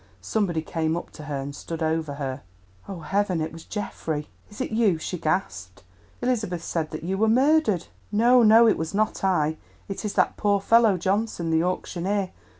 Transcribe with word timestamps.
Somebody 0.19 0.63
came 0.63 0.97
up 0.97 1.11
to 1.11 1.25
her 1.25 1.35
and 1.39 1.55
stood 1.55 1.83
over 1.83 2.15
her. 2.15 2.41
Oh, 2.89 3.01
Heaven, 3.01 3.39
it 3.39 3.53
was 3.53 3.65
Geoffrey! 3.65 4.29
"Is 4.49 4.59
it 4.59 4.71
you?" 4.71 4.97
she 4.97 5.19
gasped. 5.19 5.83
"Elizabeth 6.23 6.63
said 6.63 6.89
that 6.89 7.03
you 7.03 7.19
were 7.19 7.27
murdered." 7.29 7.85
"No, 8.11 8.41
no. 8.41 8.67
It 8.67 8.79
was 8.79 8.95
not 8.95 9.23
I; 9.23 9.57
it 9.87 10.03
is 10.03 10.13
that 10.13 10.37
poor 10.37 10.59
fellow 10.59 10.97
Johnson, 10.97 11.51
the 11.51 11.61
auctioneer. 11.63 12.31